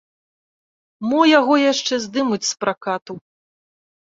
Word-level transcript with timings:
Мо 1.09 1.19
яго 1.39 1.55
яшчэ 1.71 1.93
здымуць 2.07 2.43
з 2.53 2.59
пракату. 2.65 3.13